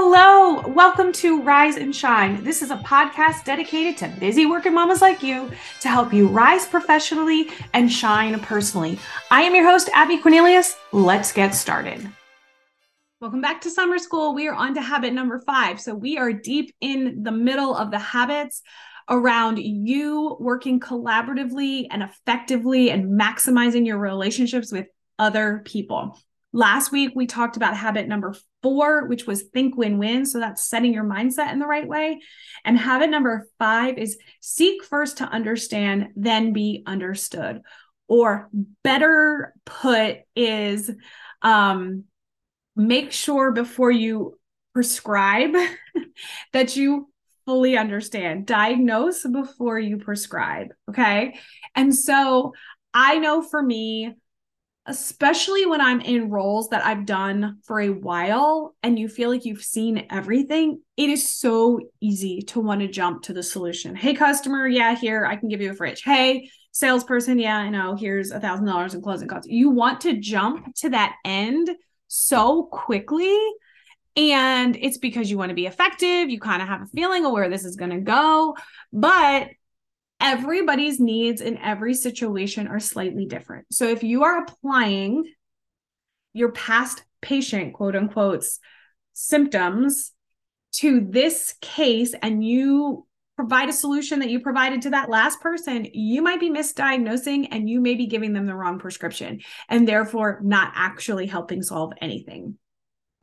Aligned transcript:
Hello, 0.00 0.62
welcome 0.68 1.12
to 1.14 1.42
Rise 1.42 1.76
and 1.76 1.94
Shine. 1.94 2.44
This 2.44 2.62
is 2.62 2.70
a 2.70 2.76
podcast 2.76 3.42
dedicated 3.44 3.96
to 3.96 4.06
busy 4.20 4.46
working 4.46 4.72
mamas 4.72 5.02
like 5.02 5.24
you 5.24 5.50
to 5.80 5.88
help 5.88 6.12
you 6.12 6.28
rise 6.28 6.68
professionally 6.68 7.50
and 7.74 7.90
shine 7.90 8.38
personally. 8.38 8.96
I 9.32 9.42
am 9.42 9.56
your 9.56 9.68
host, 9.68 9.90
Abby 9.92 10.18
Cornelius. 10.18 10.76
Let's 10.92 11.32
get 11.32 11.52
started. 11.52 12.08
Welcome 13.20 13.40
back 13.40 13.60
to 13.62 13.70
summer 13.70 13.98
school. 13.98 14.36
We 14.36 14.46
are 14.46 14.54
on 14.54 14.72
to 14.74 14.80
habit 14.80 15.14
number 15.14 15.40
five. 15.40 15.80
So, 15.80 15.96
we 15.96 16.16
are 16.16 16.32
deep 16.32 16.72
in 16.80 17.24
the 17.24 17.32
middle 17.32 17.74
of 17.74 17.90
the 17.90 17.98
habits 17.98 18.62
around 19.08 19.58
you 19.58 20.36
working 20.38 20.78
collaboratively 20.78 21.88
and 21.90 22.04
effectively 22.04 22.92
and 22.92 23.20
maximizing 23.20 23.84
your 23.84 23.98
relationships 23.98 24.70
with 24.70 24.86
other 25.18 25.60
people. 25.64 26.16
Last 26.52 26.92
week, 26.92 27.12
we 27.14 27.26
talked 27.26 27.56
about 27.56 27.76
habit 27.76 28.08
number 28.08 28.34
four, 28.62 29.06
which 29.06 29.26
was 29.26 29.42
think 29.42 29.76
win 29.76 29.98
win. 29.98 30.24
So 30.24 30.40
that's 30.40 30.64
setting 30.64 30.94
your 30.94 31.04
mindset 31.04 31.52
in 31.52 31.58
the 31.58 31.66
right 31.66 31.86
way. 31.86 32.20
And 32.64 32.78
habit 32.78 33.10
number 33.10 33.46
five 33.58 33.98
is 33.98 34.18
seek 34.40 34.82
first 34.82 35.18
to 35.18 35.24
understand, 35.24 36.08
then 36.16 36.52
be 36.52 36.82
understood. 36.86 37.60
Or 38.08 38.48
better 38.82 39.52
put, 39.66 40.20
is 40.34 40.90
um, 41.42 42.04
make 42.74 43.12
sure 43.12 43.52
before 43.52 43.90
you 43.90 44.38
prescribe 44.72 45.54
that 46.54 46.76
you 46.76 47.10
fully 47.44 47.76
understand. 47.76 48.46
Diagnose 48.46 49.26
before 49.26 49.78
you 49.78 49.98
prescribe. 49.98 50.68
Okay. 50.88 51.38
And 51.74 51.94
so 51.94 52.54
I 52.94 53.18
know 53.18 53.42
for 53.42 53.62
me, 53.62 54.14
especially 54.88 55.66
when 55.66 55.80
I'm 55.80 56.00
in 56.00 56.30
roles 56.30 56.70
that 56.70 56.84
I've 56.84 57.04
done 57.04 57.58
for 57.64 57.80
a 57.80 57.90
while 57.90 58.74
and 58.82 58.98
you 58.98 59.08
feel 59.08 59.28
like 59.28 59.44
you've 59.44 59.62
seen 59.62 60.06
everything, 60.10 60.80
it 60.96 61.10
is 61.10 61.28
so 61.28 61.80
easy 62.00 62.42
to 62.42 62.60
want 62.60 62.80
to 62.80 62.88
jump 62.88 63.22
to 63.24 63.32
the 63.32 63.42
solution. 63.42 63.94
Hey, 63.94 64.14
customer, 64.14 64.66
yeah, 64.66 64.96
here, 64.96 65.26
I 65.26 65.36
can 65.36 65.48
give 65.48 65.60
you 65.60 65.70
a 65.70 65.74
fridge. 65.74 66.02
Hey, 66.02 66.50
salesperson, 66.72 67.38
yeah, 67.38 67.58
I 67.58 67.68
know, 67.68 67.96
here's 67.96 68.30
a 68.30 68.40
thousand 68.40 68.66
dollars 68.66 68.94
in 68.94 69.02
closing 69.02 69.28
costs. 69.28 69.48
You 69.48 69.70
want 69.70 70.00
to 70.02 70.18
jump 70.18 70.74
to 70.76 70.90
that 70.90 71.16
end 71.24 71.70
so 72.08 72.64
quickly. 72.64 73.38
And 74.16 74.74
it's 74.74 74.98
because 74.98 75.30
you 75.30 75.38
want 75.38 75.50
to 75.50 75.54
be 75.54 75.66
effective. 75.66 76.28
You 76.28 76.40
kind 76.40 76.60
of 76.60 76.66
have 76.66 76.82
a 76.82 76.86
feeling 76.86 77.24
of 77.24 77.32
where 77.32 77.48
this 77.48 77.64
is 77.64 77.76
going 77.76 77.92
to 77.92 78.00
go. 78.00 78.56
But 78.92 79.48
everybody's 80.20 81.00
needs 81.00 81.40
in 81.40 81.58
every 81.58 81.94
situation 81.94 82.68
are 82.68 82.80
slightly 82.80 83.26
different. 83.26 83.66
So 83.70 83.88
if 83.88 84.02
you 84.02 84.24
are 84.24 84.42
applying 84.42 85.24
your 86.32 86.52
past 86.52 87.02
patient, 87.20 87.74
quote 87.74 87.96
unquote, 87.96 88.44
symptoms 89.12 90.12
to 90.72 91.00
this 91.00 91.54
case 91.60 92.14
and 92.22 92.44
you 92.44 93.06
provide 93.36 93.68
a 93.68 93.72
solution 93.72 94.18
that 94.18 94.30
you 94.30 94.40
provided 94.40 94.82
to 94.82 94.90
that 94.90 95.08
last 95.08 95.40
person, 95.40 95.86
you 95.92 96.22
might 96.22 96.40
be 96.40 96.50
misdiagnosing 96.50 97.48
and 97.52 97.70
you 97.70 97.80
may 97.80 97.94
be 97.94 98.06
giving 98.06 98.32
them 98.32 98.46
the 98.46 98.54
wrong 98.54 98.78
prescription 98.78 99.40
and 99.68 99.86
therefore 99.86 100.40
not 100.42 100.72
actually 100.74 101.26
helping 101.26 101.62
solve 101.62 101.92
anything. 102.00 102.58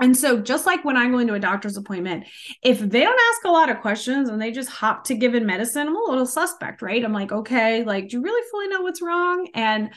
And 0.06 0.16
so, 0.16 0.40
just 0.40 0.68
like 0.68 0.86
when 0.86 0.98
I 0.98 1.10
go 1.10 1.18
into 1.18 1.34
a 1.34 1.40
doctor's 1.40 1.78
appointment, 1.78 2.28
if 2.62 2.80
they 2.80 3.02
don't 3.02 3.20
ask 3.32 3.44
a 3.44 3.50
lot 3.50 3.72
of 3.72 3.82
questions 3.82 4.30
and 4.30 4.40
they 4.40 4.52
just 4.52 4.70
hop 4.70 5.06
to 5.06 5.16
giving 5.16 5.48
medicine, 5.48 5.88
I'm 5.88 5.96
a 5.96 6.00
little 6.00 6.28
suspect, 6.28 6.84
right? 6.84 7.04
I'm 7.04 7.12
like, 7.12 7.32
okay, 7.32 7.84
like, 7.84 8.10
do 8.10 8.18
you 8.18 8.22
really 8.24 8.48
fully 8.52 8.68
know 8.68 8.82
what's 8.82 9.02
wrong? 9.02 9.50
And 9.56 9.90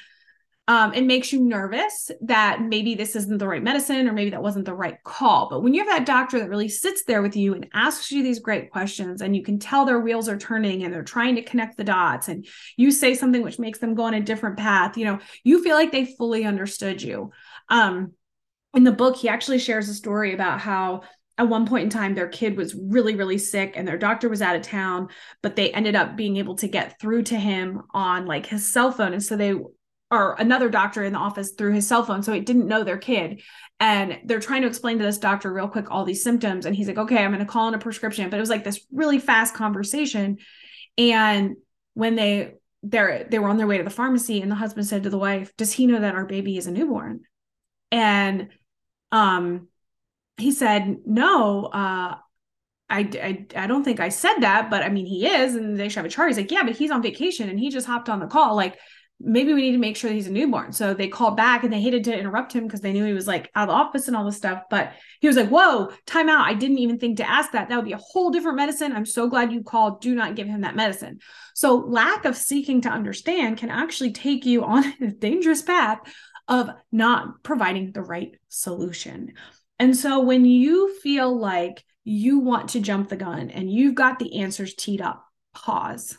um, 0.66 0.94
it 0.94 1.04
makes 1.04 1.30
you 1.30 1.42
nervous 1.42 2.10
that 2.22 2.62
maybe 2.62 2.94
this 2.94 3.16
isn't 3.16 3.36
the 3.36 3.46
right 3.46 3.62
medicine 3.62 4.08
or 4.08 4.14
maybe 4.14 4.30
that 4.30 4.42
wasn't 4.42 4.64
the 4.64 4.72
right 4.72 4.96
call. 5.04 5.50
But 5.50 5.62
when 5.62 5.74
you 5.74 5.84
have 5.84 5.94
that 5.94 6.06
doctor 6.06 6.38
that 6.38 6.48
really 6.48 6.70
sits 6.70 7.04
there 7.04 7.20
with 7.20 7.36
you 7.36 7.52
and 7.52 7.68
asks 7.74 8.10
you 8.10 8.22
these 8.22 8.38
great 8.38 8.70
questions, 8.70 9.20
and 9.20 9.36
you 9.36 9.42
can 9.42 9.58
tell 9.58 9.84
their 9.84 10.00
wheels 10.00 10.26
are 10.26 10.38
turning 10.38 10.84
and 10.84 10.94
they're 10.94 11.02
trying 11.02 11.34
to 11.34 11.42
connect 11.42 11.76
the 11.76 11.84
dots, 11.84 12.28
and 12.28 12.46
you 12.78 12.92
say 12.92 13.12
something 13.14 13.42
which 13.42 13.58
makes 13.58 13.78
them 13.78 13.94
go 13.94 14.04
on 14.04 14.14
a 14.14 14.22
different 14.22 14.56
path, 14.56 14.96
you 14.96 15.04
know, 15.04 15.18
you 15.44 15.62
feel 15.62 15.76
like 15.76 15.92
they 15.92 16.06
fully 16.06 16.46
understood 16.46 17.02
you. 17.02 17.30
Um, 17.68 18.14
in 18.78 18.84
the 18.84 18.92
book, 18.92 19.16
he 19.16 19.28
actually 19.28 19.58
shares 19.58 19.88
a 19.88 19.94
story 19.94 20.32
about 20.32 20.60
how 20.60 21.00
at 21.36 21.48
one 21.48 21.66
point 21.66 21.82
in 21.82 21.90
time 21.90 22.14
their 22.14 22.28
kid 22.28 22.56
was 22.56 22.76
really 22.76 23.16
really 23.16 23.36
sick 23.36 23.72
and 23.74 23.88
their 23.88 23.98
doctor 23.98 24.28
was 24.28 24.40
out 24.40 24.54
of 24.54 24.62
town 24.62 25.08
but 25.42 25.56
they 25.56 25.72
ended 25.72 25.96
up 25.96 26.16
being 26.16 26.36
able 26.36 26.54
to 26.54 26.68
get 26.68 27.00
through 27.00 27.24
to 27.24 27.36
him 27.36 27.82
on 27.92 28.24
like 28.24 28.46
his 28.46 28.64
cell 28.64 28.92
phone. 28.92 29.12
And 29.12 29.22
so 29.22 29.36
they 29.36 29.54
or 30.12 30.36
another 30.38 30.68
doctor 30.68 31.02
in 31.02 31.12
the 31.12 31.18
office 31.18 31.54
through 31.58 31.72
his 31.72 31.88
cell 31.88 32.04
phone 32.04 32.22
so 32.22 32.32
he 32.32 32.38
didn't 32.38 32.68
know 32.68 32.84
their 32.84 32.98
kid. 32.98 33.42
And 33.80 34.20
they're 34.24 34.38
trying 34.38 34.62
to 34.62 34.68
explain 34.68 34.98
to 34.98 35.04
this 35.04 35.18
doctor 35.18 35.52
real 35.52 35.68
quick 35.68 35.90
all 35.90 36.04
these 36.04 36.22
symptoms. 36.22 36.64
And 36.64 36.76
he's 36.76 36.86
like 36.86 36.98
okay 36.98 37.18
i'm 37.18 37.32
going 37.32 37.44
to 37.44 37.52
call 37.52 37.66
in 37.66 37.74
a 37.74 37.78
prescription. 37.78 38.30
But 38.30 38.36
it 38.36 38.46
was 38.46 38.50
like 38.50 38.62
this 38.62 38.86
really 38.92 39.18
fast 39.18 39.54
conversation. 39.54 40.38
And 40.96 41.56
when 41.94 42.14
they 42.14 42.54
they're 42.84 43.26
they 43.28 43.40
were 43.40 43.48
on 43.48 43.56
their 43.56 43.66
way 43.66 43.78
to 43.78 43.84
the 43.84 43.90
pharmacy 43.90 44.40
and 44.40 44.52
the 44.52 44.62
husband 44.62 44.86
said 44.86 45.02
to 45.02 45.10
the 45.10 45.18
wife 45.18 45.56
does 45.56 45.72
he 45.72 45.88
know 45.88 45.98
that 46.00 46.14
our 46.14 46.26
baby 46.26 46.56
is 46.56 46.68
a 46.68 46.70
newborn? 46.70 47.22
And 47.90 48.48
um 49.12 49.68
he 50.36 50.52
said 50.52 50.98
no 51.06 51.66
uh 51.66 52.16
I, 52.90 53.00
I 53.00 53.46
I 53.54 53.66
don't 53.66 53.84
think 53.84 54.00
I 54.00 54.08
said 54.08 54.38
that, 54.38 54.70
but 54.70 54.82
I 54.82 54.88
mean 54.88 55.04
he 55.04 55.26
is, 55.26 55.54
and 55.54 55.78
they 55.78 55.90
should 55.90 56.10
have. 56.10 56.26
He's 56.26 56.38
like, 56.38 56.50
yeah, 56.50 56.62
but 56.62 56.74
he's 56.74 56.90
on 56.90 57.02
vacation 57.02 57.50
and 57.50 57.60
he 57.60 57.68
just 57.68 57.86
hopped 57.86 58.08
on 58.08 58.18
the 58.18 58.26
call. 58.26 58.56
Like 58.56 58.78
maybe 59.20 59.52
we 59.52 59.62
need 59.62 59.72
to 59.72 59.78
make 59.78 59.96
sure 59.96 60.12
he's 60.12 60.28
a 60.28 60.32
newborn. 60.32 60.72
So 60.72 60.94
they 60.94 61.08
called 61.08 61.36
back 61.36 61.64
and 61.64 61.72
they 61.72 61.80
hated 61.80 62.04
to 62.04 62.16
interrupt 62.16 62.52
him 62.52 62.64
because 62.64 62.80
they 62.80 62.92
knew 62.92 63.04
he 63.04 63.12
was 63.12 63.26
like 63.26 63.50
out 63.54 63.68
of 63.68 63.74
the 63.74 63.74
office 63.74 64.06
and 64.06 64.16
all 64.16 64.24
this 64.24 64.36
stuff. 64.36 64.62
But 64.70 64.92
he 65.20 65.26
was 65.26 65.36
like, 65.36 65.48
whoa, 65.48 65.90
time 66.06 66.28
out. 66.28 66.46
I 66.46 66.54
didn't 66.54 66.78
even 66.78 66.98
think 66.98 67.16
to 67.16 67.28
ask 67.28 67.50
that. 67.52 67.68
That 67.68 67.76
would 67.76 67.84
be 67.84 67.92
a 67.92 68.00
whole 68.00 68.30
different 68.30 68.58
medicine. 68.58 68.92
I'm 68.92 69.04
so 69.04 69.28
glad 69.28 69.52
you 69.52 69.64
called. 69.64 70.00
Do 70.00 70.14
not 70.14 70.36
give 70.36 70.46
him 70.46 70.60
that 70.60 70.76
medicine. 70.76 71.18
So 71.54 71.74
lack 71.74 72.24
of 72.26 72.36
seeking 72.36 72.82
to 72.82 72.90
understand 72.90 73.58
can 73.58 73.70
actually 73.70 74.12
take 74.12 74.46
you 74.46 74.64
on 74.64 74.84
a 75.00 75.08
dangerous 75.08 75.62
path 75.62 75.98
of 76.48 76.70
not 76.90 77.42
providing 77.42 77.92
the 77.92 78.02
right 78.02 78.34
solution. 78.48 79.34
And 79.78 79.96
so 79.96 80.20
when 80.20 80.44
you 80.44 80.98
feel 81.00 81.38
like 81.38 81.84
you 82.04 82.38
want 82.38 82.70
to 82.70 82.80
jump 82.80 83.10
the 83.10 83.16
gun 83.16 83.50
and 83.50 83.70
you've 83.70 83.94
got 83.94 84.18
the 84.18 84.40
answers 84.40 84.74
teed 84.74 85.00
up, 85.00 85.24
pause. 85.54 86.16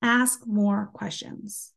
Ask 0.00 0.46
more 0.46 0.90
questions. 0.94 1.72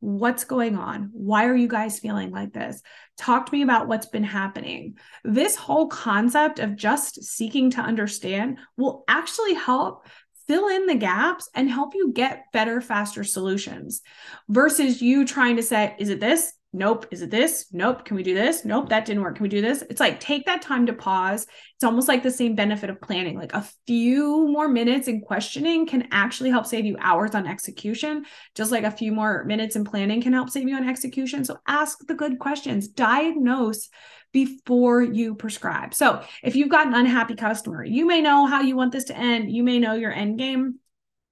What's 0.00 0.44
going 0.44 0.76
on? 0.76 1.10
Why 1.12 1.46
are 1.46 1.56
you 1.56 1.66
guys 1.66 1.98
feeling 1.98 2.30
like 2.30 2.52
this? 2.52 2.80
Talk 3.16 3.46
to 3.46 3.52
me 3.52 3.62
about 3.62 3.88
what's 3.88 4.06
been 4.06 4.22
happening. 4.24 4.94
This 5.24 5.56
whole 5.56 5.88
concept 5.88 6.60
of 6.60 6.76
just 6.76 7.24
seeking 7.24 7.70
to 7.72 7.80
understand 7.80 8.58
will 8.76 9.02
actually 9.08 9.54
help 9.54 10.06
fill 10.46 10.68
in 10.68 10.86
the 10.86 10.94
gaps 10.94 11.50
and 11.54 11.68
help 11.68 11.94
you 11.94 12.12
get 12.12 12.44
better, 12.52 12.80
faster 12.80 13.24
solutions 13.24 14.00
versus 14.48 15.02
you 15.02 15.26
trying 15.26 15.56
to 15.56 15.62
say, 15.62 15.96
is 15.98 16.08
it 16.08 16.20
this? 16.20 16.52
Nope. 16.74 17.06
Is 17.10 17.22
it 17.22 17.30
this? 17.30 17.66
Nope. 17.72 18.04
Can 18.04 18.14
we 18.14 18.22
do 18.22 18.34
this? 18.34 18.64
Nope. 18.64 18.90
That 18.90 19.06
didn't 19.06 19.22
work. 19.22 19.36
Can 19.36 19.42
we 19.42 19.48
do 19.48 19.62
this? 19.62 19.82
It's 19.88 20.00
like 20.00 20.20
take 20.20 20.44
that 20.44 20.60
time 20.60 20.84
to 20.86 20.92
pause. 20.92 21.46
It's 21.76 21.84
almost 21.84 22.08
like 22.08 22.22
the 22.22 22.30
same 22.30 22.54
benefit 22.54 22.90
of 22.90 23.00
planning. 23.00 23.38
Like 23.38 23.54
a 23.54 23.66
few 23.86 24.46
more 24.48 24.68
minutes 24.68 25.08
in 25.08 25.22
questioning 25.22 25.86
can 25.86 26.08
actually 26.12 26.50
help 26.50 26.66
save 26.66 26.84
you 26.84 26.98
hours 27.00 27.34
on 27.34 27.46
execution, 27.46 28.26
just 28.54 28.70
like 28.70 28.84
a 28.84 28.90
few 28.90 29.12
more 29.12 29.44
minutes 29.44 29.76
in 29.76 29.84
planning 29.84 30.20
can 30.20 30.34
help 30.34 30.50
save 30.50 30.68
you 30.68 30.76
on 30.76 30.86
execution. 30.86 31.42
So 31.42 31.56
ask 31.66 32.06
the 32.06 32.14
good 32.14 32.38
questions, 32.38 32.88
diagnose 32.88 33.88
before 34.32 35.02
you 35.02 35.36
prescribe. 35.36 35.94
So 35.94 36.22
if 36.42 36.54
you've 36.54 36.68
got 36.68 36.86
an 36.86 36.94
unhappy 36.94 37.34
customer, 37.34 37.82
you 37.82 38.06
may 38.06 38.20
know 38.20 38.44
how 38.44 38.60
you 38.60 38.76
want 38.76 38.92
this 38.92 39.04
to 39.04 39.16
end, 39.16 39.50
you 39.50 39.62
may 39.62 39.78
know 39.78 39.94
your 39.94 40.12
end 40.12 40.38
game, 40.38 40.80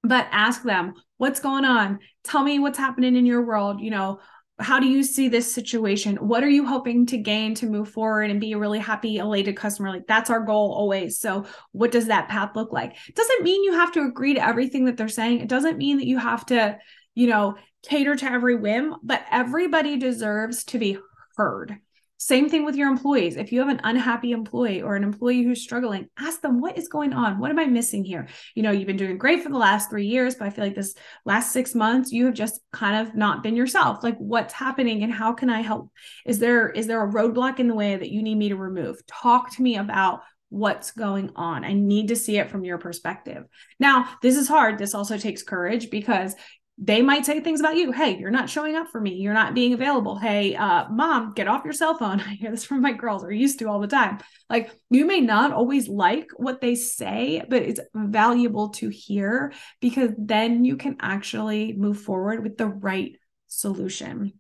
but 0.02 0.28
ask 0.30 0.62
them, 0.62 0.94
what's 1.18 1.40
going 1.40 1.66
on? 1.66 1.98
Tell 2.24 2.42
me 2.42 2.58
what's 2.58 2.78
happening 2.78 3.16
in 3.16 3.26
your 3.26 3.44
world. 3.44 3.80
You 3.80 3.90
know, 3.90 4.20
how 4.58 4.80
do 4.80 4.86
you 4.86 5.02
see 5.02 5.28
this 5.28 5.52
situation? 5.52 6.16
What 6.16 6.42
are 6.42 6.48
you 6.48 6.66
hoping 6.66 7.06
to 7.06 7.18
gain 7.18 7.54
to 7.56 7.66
move 7.66 7.90
forward 7.90 8.30
and 8.30 8.40
be 8.40 8.52
a 8.52 8.58
really 8.58 8.78
happy 8.78 9.18
elated 9.18 9.56
customer? 9.56 9.90
Like 9.90 10.06
that's 10.06 10.30
our 10.30 10.40
goal 10.40 10.72
always. 10.72 11.18
So 11.18 11.44
what 11.72 11.92
does 11.92 12.06
that 12.06 12.28
path 12.28 12.56
look 12.56 12.72
like? 12.72 12.96
It 13.08 13.14
doesn't 13.14 13.42
mean 13.42 13.64
you 13.64 13.74
have 13.74 13.92
to 13.92 14.00
agree 14.00 14.34
to 14.34 14.46
everything 14.46 14.86
that 14.86 14.96
they're 14.96 15.08
saying. 15.08 15.40
It 15.40 15.48
doesn't 15.48 15.76
mean 15.76 15.98
that 15.98 16.06
you 16.06 16.18
have 16.18 16.46
to 16.46 16.78
you 17.16 17.26
know 17.26 17.56
cater 17.82 18.14
to 18.14 18.30
every 18.30 18.54
whim 18.54 18.94
but 19.02 19.24
everybody 19.32 19.96
deserves 19.96 20.62
to 20.64 20.78
be 20.78 20.98
heard 21.36 21.78
same 22.18 22.48
thing 22.48 22.64
with 22.64 22.76
your 22.76 22.88
employees. 22.88 23.36
If 23.36 23.52
you 23.52 23.60
have 23.60 23.68
an 23.68 23.80
unhappy 23.84 24.32
employee 24.32 24.82
or 24.82 24.96
an 24.96 25.04
employee 25.04 25.42
who's 25.42 25.62
struggling, 25.62 26.08
ask 26.18 26.40
them, 26.40 26.60
what 26.60 26.78
is 26.78 26.88
going 26.88 27.12
on? 27.12 27.38
What 27.38 27.50
am 27.50 27.58
I 27.58 27.66
missing 27.66 28.04
here? 28.04 28.28
You 28.54 28.62
know, 28.62 28.70
you've 28.70 28.86
been 28.86 28.96
doing 28.96 29.18
great 29.18 29.42
for 29.42 29.50
the 29.50 29.58
last 29.58 29.90
three 29.90 30.06
years, 30.06 30.34
but 30.34 30.46
I 30.46 30.50
feel 30.50 30.64
like 30.64 30.74
this 30.74 30.94
last 31.24 31.52
six 31.52 31.74
months, 31.74 32.12
you 32.12 32.26
have 32.26 32.34
just 32.34 32.60
kind 32.72 33.06
of 33.06 33.14
not 33.14 33.42
been 33.42 33.56
yourself. 33.56 34.02
Like 34.02 34.16
what's 34.16 34.54
happening 34.54 35.02
and 35.02 35.12
how 35.12 35.32
can 35.34 35.50
I 35.50 35.60
help? 35.60 35.90
Is 36.24 36.38
there, 36.38 36.70
is 36.70 36.86
there 36.86 37.02
a 37.02 37.12
roadblock 37.12 37.60
in 37.60 37.68
the 37.68 37.74
way 37.74 37.96
that 37.96 38.10
you 38.10 38.22
need 38.22 38.36
me 38.36 38.48
to 38.48 38.56
remove? 38.56 39.06
Talk 39.06 39.54
to 39.56 39.62
me 39.62 39.76
about 39.76 40.22
what's 40.48 40.92
going 40.92 41.32
on. 41.36 41.64
I 41.64 41.72
need 41.72 42.08
to 42.08 42.16
see 42.16 42.38
it 42.38 42.50
from 42.50 42.64
your 42.64 42.78
perspective. 42.78 43.44
Now, 43.80 44.08
this 44.22 44.36
is 44.36 44.48
hard. 44.48 44.78
This 44.78 44.94
also 44.94 45.18
takes 45.18 45.42
courage 45.42 45.90
because 45.90 46.34
they 46.78 47.00
might 47.00 47.24
say 47.24 47.40
things 47.40 47.60
about 47.60 47.76
you. 47.76 47.90
Hey, 47.90 48.18
you're 48.18 48.30
not 48.30 48.50
showing 48.50 48.76
up 48.76 48.88
for 48.88 49.00
me. 49.00 49.14
You're 49.14 49.32
not 49.32 49.54
being 49.54 49.72
available. 49.72 50.18
Hey, 50.18 50.54
uh, 50.54 50.86
mom, 50.90 51.32
get 51.32 51.48
off 51.48 51.64
your 51.64 51.72
cell 51.72 51.96
phone. 51.96 52.20
I 52.26 52.34
hear 52.34 52.50
this 52.50 52.64
from 52.64 52.82
my 52.82 52.92
girls 52.92 53.24
are 53.24 53.32
used 53.32 53.58
to 53.60 53.68
all 53.68 53.80
the 53.80 53.86
time. 53.86 54.18
Like 54.50 54.70
you 54.90 55.06
may 55.06 55.20
not 55.20 55.52
always 55.52 55.88
like 55.88 56.28
what 56.36 56.60
they 56.60 56.74
say, 56.74 57.42
but 57.48 57.62
it's 57.62 57.80
valuable 57.94 58.70
to 58.70 58.90
hear 58.90 59.52
because 59.80 60.10
then 60.18 60.64
you 60.64 60.76
can 60.76 60.96
actually 61.00 61.72
move 61.72 62.00
forward 62.00 62.42
with 62.42 62.58
the 62.58 62.68
right 62.68 63.16
solution. 63.46 64.34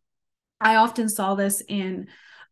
I 0.60 0.76
often 0.76 1.08
saw 1.08 1.34
this 1.34 1.62
in 1.66 2.08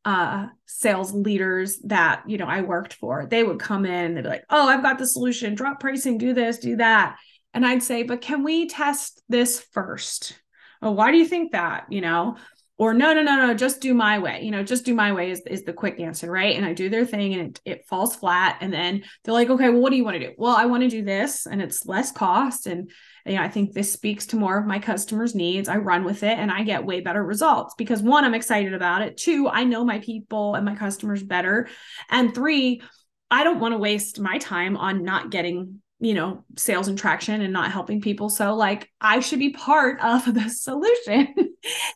uh 0.06 0.48
sales 0.66 1.14
leaders 1.14 1.78
that 1.84 2.24
you 2.26 2.36
know 2.36 2.46
I 2.46 2.60
worked 2.60 2.94
for. 2.94 3.26
They 3.26 3.42
would 3.42 3.58
come 3.58 3.86
in, 3.86 4.14
they'd 4.14 4.22
be 4.22 4.28
like, 4.28 4.44
"Oh, 4.50 4.68
I've 4.68 4.82
got 4.82 4.98
the 4.98 5.06
solution. 5.06 5.54
Drop 5.54 5.80
pricing, 5.80 6.18
do 6.18 6.34
this, 6.34 6.58
do 6.58 6.76
that." 6.76 7.16
And 7.54 7.64
I'd 7.64 7.82
say, 7.82 8.02
"But 8.02 8.20
can 8.20 8.42
we 8.44 8.68
test 8.68 9.22
this 9.28 9.60
first? 9.72 10.38
Oh, 10.82 10.90
why 10.90 11.12
do 11.12 11.16
you 11.18 11.26
think 11.26 11.52
that? 11.52 11.86
You 11.88 12.02
know, 12.02 12.36
or 12.76 12.92
no 12.92 13.14
no 13.14 13.22
no 13.22 13.36
no 13.36 13.54
just 13.54 13.80
do 13.80 13.94
my 13.94 14.18
way. 14.18 14.42
You 14.42 14.50
know 14.50 14.64
just 14.64 14.84
do 14.84 14.94
my 14.94 15.12
way 15.12 15.30
is, 15.30 15.40
is 15.46 15.62
the 15.62 15.72
quick 15.72 16.00
answer 16.00 16.30
right? 16.30 16.56
And 16.56 16.64
i 16.66 16.72
do 16.72 16.88
their 16.88 17.06
thing 17.06 17.34
and 17.34 17.50
it, 17.50 17.60
it 17.64 17.86
falls 17.86 18.16
flat. 18.16 18.58
And 18.60 18.72
then 18.72 19.04
they're 19.22 19.34
like 19.34 19.50
okay 19.50 19.68
well 19.68 19.80
what 19.80 19.90
do 19.90 19.96
you 19.96 20.04
want 20.04 20.20
to 20.20 20.28
do? 20.28 20.34
Well 20.36 20.56
i 20.56 20.66
want 20.66 20.82
to 20.82 20.88
do 20.88 21.04
this 21.04 21.46
and 21.46 21.62
it's 21.62 21.86
less 21.86 22.10
cost 22.10 22.66
and 22.66 22.90
you 23.26 23.36
know 23.36 23.42
i 23.42 23.48
think 23.48 23.72
this 23.72 23.92
speaks 23.92 24.26
to 24.26 24.36
more 24.36 24.58
of 24.58 24.66
my 24.66 24.78
customers 24.78 25.34
needs. 25.34 25.68
I 25.68 25.76
run 25.76 26.04
with 26.04 26.22
it 26.22 26.36
and 26.38 26.50
i 26.50 26.64
get 26.64 26.84
way 26.84 27.00
better 27.00 27.24
results. 27.24 27.74
Because 27.78 28.02
one 28.02 28.24
i'm 28.24 28.34
excited 28.34 28.74
about 28.74 29.02
it. 29.02 29.16
Two 29.16 29.48
i 29.48 29.64
know 29.64 29.84
my 29.84 30.00
people 30.00 30.54
and 30.54 30.64
my 30.64 30.74
customers 30.74 31.22
better. 31.22 31.68
And 32.10 32.34
three 32.34 32.82
i 33.30 33.44
don't 33.44 33.60
want 33.60 33.72
to 33.72 33.78
waste 33.78 34.18
my 34.18 34.38
time 34.38 34.76
on 34.76 35.04
not 35.04 35.30
getting 35.30 35.80
you 36.04 36.14
know 36.14 36.44
sales 36.56 36.88
and 36.88 36.98
traction 36.98 37.40
and 37.40 37.52
not 37.52 37.72
helping 37.72 38.00
people. 38.00 38.28
So 38.28 38.54
like 38.54 38.90
i 39.00 39.20
should 39.20 39.38
be 39.38 39.50
part 39.50 40.00
of 40.00 40.24
the 40.34 40.48
solution. 40.50 41.34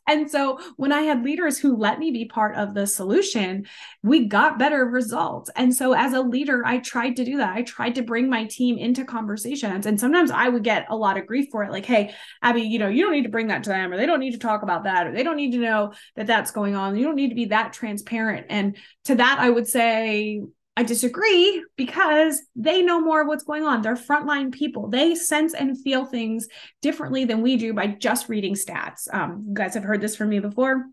And 0.06 0.30
so 0.30 0.58
when 0.76 0.92
i 0.92 1.02
had 1.02 1.22
leaders 1.22 1.58
who 1.58 1.76
let 1.76 1.98
me 1.98 2.10
be 2.10 2.24
part 2.24 2.56
of 2.56 2.74
the 2.74 2.86
solution 2.86 3.66
we 4.02 4.26
got 4.26 4.58
better 4.58 4.84
results. 4.86 5.50
And 5.56 5.74
so 5.74 5.92
as 5.92 6.14
a 6.14 6.20
leader 6.20 6.64
i 6.64 6.78
tried 6.78 7.16
to 7.16 7.24
do 7.24 7.36
that. 7.36 7.54
I 7.54 7.62
tried 7.62 7.96
to 7.96 8.02
bring 8.02 8.30
my 8.30 8.46
team 8.46 8.78
into 8.78 9.04
conversations. 9.04 9.86
And 9.86 10.00
sometimes 10.00 10.30
i 10.30 10.48
would 10.48 10.64
get 10.64 10.86
a 10.88 10.96
lot 10.96 11.18
of 11.18 11.26
grief 11.26 11.48
for 11.50 11.62
it 11.64 11.70
like 11.70 11.84
hey 11.84 12.14
abby 12.42 12.62
you 12.62 12.78
know 12.78 12.88
you 12.88 13.02
don't 13.02 13.12
need 13.12 13.24
to 13.24 13.28
bring 13.28 13.48
that 13.48 13.64
to 13.64 13.70
them 13.70 13.92
or 13.92 13.96
they 13.96 14.06
don't 14.06 14.20
need 14.20 14.32
to 14.32 14.38
talk 14.38 14.62
about 14.62 14.84
that 14.84 15.06
or 15.06 15.12
they 15.12 15.22
don't 15.22 15.36
need 15.36 15.52
to 15.52 15.58
know 15.58 15.92
that 16.16 16.26
that's 16.26 16.50
going 16.50 16.74
on. 16.74 16.96
You 16.96 17.04
don't 17.04 17.16
need 17.16 17.28
to 17.28 17.34
be 17.34 17.46
that 17.46 17.72
transparent. 17.72 18.46
And 18.48 18.76
to 19.04 19.14
that 19.16 19.38
i 19.38 19.50
would 19.50 19.66
say 19.66 20.42
I 20.78 20.84
disagree 20.84 21.64
because 21.74 22.40
they 22.54 22.82
know 22.82 23.00
more 23.00 23.22
of 23.22 23.26
what's 23.26 23.42
going 23.42 23.64
on. 23.64 23.82
They're 23.82 23.96
frontline 23.96 24.52
people. 24.52 24.86
They 24.88 25.16
sense 25.16 25.52
and 25.52 25.76
feel 25.82 26.04
things 26.04 26.46
differently 26.82 27.24
than 27.24 27.42
we 27.42 27.56
do 27.56 27.74
by 27.74 27.88
just 27.88 28.28
reading 28.28 28.54
stats. 28.54 29.12
Um, 29.12 29.46
you 29.48 29.54
guys 29.54 29.74
have 29.74 29.82
heard 29.82 30.00
this 30.00 30.14
from 30.14 30.28
me 30.28 30.38
before. 30.38 30.84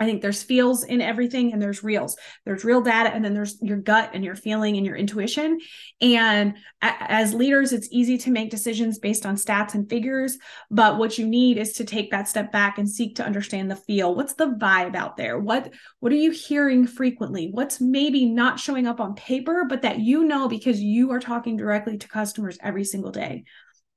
I 0.00 0.06
think 0.06 0.22
there's 0.22 0.42
feels 0.42 0.82
in 0.82 1.02
everything 1.02 1.52
and 1.52 1.60
there's 1.60 1.84
reals. 1.84 2.16
There's 2.46 2.64
real 2.64 2.80
data 2.80 3.10
and 3.12 3.22
then 3.22 3.34
there's 3.34 3.60
your 3.60 3.76
gut 3.76 4.10
and 4.14 4.24
your 4.24 4.34
feeling 4.34 4.78
and 4.78 4.86
your 4.86 4.96
intuition. 4.96 5.60
And 6.00 6.54
as 6.80 7.34
leaders, 7.34 7.74
it's 7.74 7.88
easy 7.92 8.16
to 8.18 8.30
make 8.30 8.50
decisions 8.50 8.98
based 8.98 9.26
on 9.26 9.36
stats 9.36 9.74
and 9.74 9.88
figures. 9.88 10.38
But 10.70 10.96
what 10.96 11.18
you 11.18 11.26
need 11.26 11.58
is 11.58 11.74
to 11.74 11.84
take 11.84 12.10
that 12.12 12.28
step 12.28 12.50
back 12.50 12.78
and 12.78 12.88
seek 12.88 13.16
to 13.16 13.24
understand 13.24 13.70
the 13.70 13.76
feel. 13.76 14.14
What's 14.14 14.34
the 14.34 14.46
vibe 14.46 14.96
out 14.96 15.18
there? 15.18 15.38
What, 15.38 15.74
what 16.00 16.12
are 16.12 16.16
you 16.16 16.30
hearing 16.30 16.86
frequently? 16.86 17.50
What's 17.52 17.78
maybe 17.78 18.24
not 18.24 18.58
showing 18.58 18.86
up 18.86 19.00
on 19.00 19.14
paper, 19.14 19.66
but 19.68 19.82
that 19.82 20.00
you 20.00 20.24
know 20.24 20.48
because 20.48 20.80
you 20.80 21.10
are 21.10 21.20
talking 21.20 21.58
directly 21.58 21.98
to 21.98 22.08
customers 22.08 22.58
every 22.62 22.84
single 22.84 23.12
day. 23.12 23.44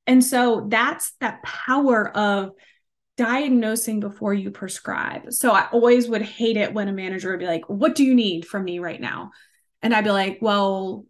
And 0.05 0.21
so 0.21 0.67
that's 0.69 1.13
that 1.21 1.41
power 1.43 2.09
of 2.09 2.51
diagnosing 3.17 3.99
before 3.99 4.33
you 4.33 4.51
prescribe. 4.51 5.31
So 5.31 5.51
I 5.51 5.67
always 5.71 6.07
would 6.07 6.21
hate 6.21 6.57
it 6.57 6.73
when 6.73 6.87
a 6.87 6.93
manager 6.93 7.31
would 7.31 7.39
be 7.39 7.45
like, 7.45 7.67
What 7.67 7.95
do 7.95 8.03
you 8.03 8.15
need 8.15 8.45
from 8.45 8.63
me 8.63 8.79
right 8.79 8.99
now? 8.99 9.31
And 9.81 9.93
I'd 9.93 10.03
be 10.03 10.11
like, 10.11 10.39
Well, 10.41 11.05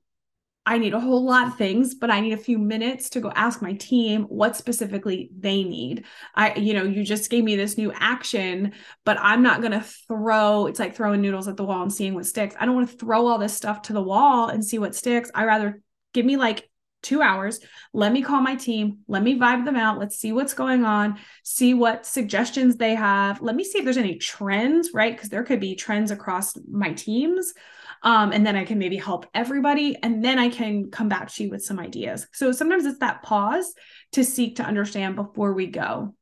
I 0.66 0.78
need 0.78 0.94
a 0.94 1.00
whole 1.00 1.26
lot 1.26 1.48
of 1.48 1.58
things, 1.58 1.94
but 1.94 2.10
I 2.10 2.22
need 2.22 2.32
a 2.32 2.38
few 2.38 2.58
minutes 2.58 3.10
to 3.12 3.20
go 3.20 3.32
ask 3.36 3.62
my 3.62 3.74
team 3.74 4.24
what 4.24 4.56
specifically 4.56 5.30
they 5.38 5.64
need. 5.64 6.06
I, 6.36 6.54
you 6.56 6.74
know, 6.74 6.84
you 6.84 7.04
just 7.04 7.30
gave 7.30 7.44
me 7.44 7.58
this 7.58 7.78
new 7.78 7.92
action, 7.94 8.72
but 9.04 9.18
I'm 9.20 9.44
not 9.44 9.60
going 9.60 9.74
to 9.74 9.82
throw, 10.08 10.68
it's 10.68 10.80
like 10.80 10.96
throwing 10.96 11.22
noodles 11.22 11.50
at 11.50 11.58
the 11.58 11.66
wall 11.66 11.82
and 11.82 11.92
seeing 11.92 12.14
what 12.14 12.26
sticks. 12.26 12.56
I 12.58 12.66
don't 12.66 12.76
want 12.76 12.90
to 12.90 12.96
throw 12.96 13.28
all 13.28 13.40
this 13.40 13.54
stuff 13.54 13.82
to 13.84 13.94
the 13.94 14.02
wall 14.02 14.48
and 14.48 14.64
see 14.64 14.80
what 14.80 14.96
sticks. 14.96 15.30
I 15.36 15.44
rather 15.44 15.82
give 16.14 16.26
me 16.26 16.38
like 16.38 16.70
two 17.04 17.22
hours. 17.22 17.60
Let 17.94 18.12
me 18.12 18.22
call 18.22 18.42
my 18.42 18.56
team. 18.56 19.00
Let 19.08 19.22
me 19.22 19.38
vibe 19.38 19.66
them 19.66 19.76
out. 19.76 20.00
Let's 20.00 20.18
see 20.18 20.32
what's 20.32 20.54
going 20.54 20.84
on, 20.84 21.20
see 21.44 21.74
what 21.74 22.06
suggestions 22.06 22.78
they 22.78 22.96
have. 22.96 23.42
Let 23.42 23.56
me 23.56 23.64
see 23.64 23.80
if 23.80 23.84
there's 23.84 23.98
any 23.98 24.16
trends, 24.16 24.90
right? 24.94 25.16
Because 25.16 25.30
there 25.30 25.44
could 25.44 25.60
be 25.60 25.76
trends 25.76 26.10
across 26.10 26.58
my 26.70 26.94
teams. 26.94 27.54
Um, 28.02 28.32
and 28.32 28.46
then 28.46 28.56
I 28.56 28.66
can 28.66 28.80
maybe 28.80 28.98
help 28.98 29.28
everybody. 29.34 29.98
And 30.02 30.24
then 30.24 30.40
I 30.40 30.50
can 30.50 30.90
come 30.90 31.10
back 31.10 31.32
to 31.34 31.44
you 31.44 31.50
with 31.50 31.64
some 31.64 31.80
ideas. 31.80 32.28
So 32.34 32.52
sometimes 32.52 32.86
it's 32.86 33.00
that 33.00 33.24
pause 33.24 33.74
to 34.14 34.24
seek 34.24 34.58
to 34.58 34.64
understand 34.64 35.16
before 35.16 35.54
we 35.54 35.68
go. 35.68 36.16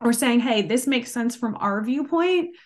Or 0.00 0.12
saying, 0.12 0.40
hey, 0.40 0.62
this 0.62 0.88
makes 0.88 1.12
sense 1.12 1.36
from 1.36 1.56
our 1.60 1.80
viewpoint 1.84 2.56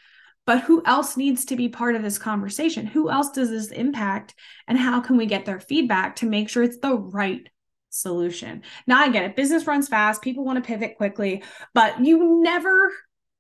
but 0.46 0.62
who 0.62 0.82
else 0.86 1.16
needs 1.16 1.44
to 1.46 1.56
be 1.56 1.68
part 1.68 1.96
of 1.96 2.02
this 2.02 2.18
conversation? 2.18 2.86
Who 2.86 3.10
else 3.10 3.30
does 3.30 3.50
this 3.50 3.72
impact? 3.72 4.34
And 4.68 4.78
how 4.78 5.00
can 5.00 5.16
we 5.16 5.26
get 5.26 5.44
their 5.44 5.60
feedback 5.60 6.16
to 6.16 6.26
make 6.26 6.48
sure 6.48 6.62
it's 6.62 6.78
the 6.78 6.94
right 6.96 7.48
solution? 7.90 8.62
Now, 8.86 9.00
I 9.00 9.08
get 9.08 9.24
it. 9.24 9.36
Business 9.36 9.66
runs 9.66 9.88
fast. 9.88 10.22
People 10.22 10.44
want 10.44 10.62
to 10.62 10.66
pivot 10.66 10.96
quickly, 10.96 11.42
but 11.74 12.04
you 12.04 12.42
never 12.42 12.92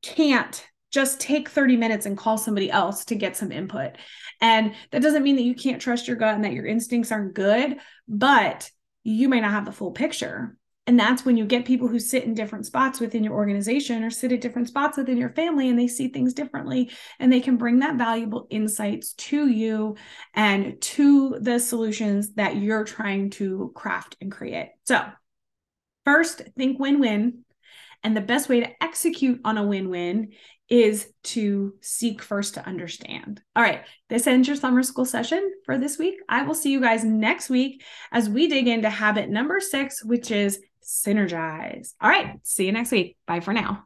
can't 0.02 0.66
just 0.90 1.20
take 1.20 1.48
30 1.48 1.76
minutes 1.76 2.06
and 2.06 2.16
call 2.16 2.38
somebody 2.38 2.70
else 2.70 3.04
to 3.06 3.14
get 3.14 3.36
some 3.36 3.52
input. 3.52 3.92
And 4.40 4.74
that 4.90 5.02
doesn't 5.02 5.22
mean 5.22 5.36
that 5.36 5.42
you 5.42 5.54
can't 5.54 5.80
trust 5.80 6.08
your 6.08 6.16
gut 6.16 6.34
and 6.34 6.44
that 6.44 6.52
your 6.52 6.66
instincts 6.66 7.12
aren't 7.12 7.34
good, 7.34 7.76
but 8.08 8.70
you 9.04 9.28
may 9.28 9.40
not 9.40 9.52
have 9.52 9.64
the 9.64 9.72
full 9.72 9.92
picture. 9.92 10.56
And 10.86 10.98
that's 10.98 11.24
when 11.24 11.36
you 11.36 11.44
get 11.44 11.64
people 11.64 11.88
who 11.88 11.98
sit 11.98 12.24
in 12.24 12.34
different 12.34 12.64
spots 12.64 13.00
within 13.00 13.24
your 13.24 13.34
organization 13.34 14.04
or 14.04 14.10
sit 14.10 14.30
at 14.30 14.40
different 14.40 14.68
spots 14.68 14.96
within 14.96 15.18
your 15.18 15.30
family 15.30 15.68
and 15.68 15.78
they 15.78 15.88
see 15.88 16.08
things 16.08 16.32
differently 16.32 16.92
and 17.18 17.32
they 17.32 17.40
can 17.40 17.56
bring 17.56 17.80
that 17.80 17.96
valuable 17.96 18.46
insights 18.50 19.14
to 19.14 19.48
you 19.48 19.96
and 20.34 20.80
to 20.80 21.38
the 21.40 21.58
solutions 21.58 22.34
that 22.34 22.56
you're 22.56 22.84
trying 22.84 23.30
to 23.30 23.72
craft 23.74 24.16
and 24.20 24.30
create. 24.30 24.70
So, 24.84 25.02
first, 26.04 26.42
think 26.56 26.78
win 26.78 27.00
win. 27.00 27.44
And 28.04 28.16
the 28.16 28.20
best 28.20 28.48
way 28.48 28.60
to 28.60 28.70
execute 28.80 29.40
on 29.44 29.58
a 29.58 29.66
win 29.66 29.90
win 29.90 30.32
is 30.68 31.08
to 31.22 31.74
seek 31.80 32.22
first 32.22 32.54
to 32.54 32.66
understand. 32.66 33.40
All 33.54 33.62
right, 33.62 33.82
this 34.08 34.26
ends 34.26 34.46
your 34.48 34.56
summer 34.56 34.82
school 34.82 35.04
session 35.04 35.52
for 35.64 35.78
this 35.78 35.98
week. 35.98 36.16
I 36.28 36.42
will 36.42 36.54
see 36.54 36.70
you 36.70 36.80
guys 36.80 37.04
next 37.04 37.50
week 37.50 37.84
as 38.12 38.28
we 38.28 38.48
dig 38.48 38.68
into 38.68 38.90
habit 38.90 39.28
number 39.28 39.60
six, 39.60 40.04
which 40.04 40.30
is 40.30 40.60
synergize. 40.86 41.92
All 42.00 42.08
right, 42.08 42.38
see 42.44 42.64
you 42.64 42.72
next 42.72 42.92
week. 42.92 43.16
Bye 43.26 43.40
for 43.40 43.52
now. 43.52 43.84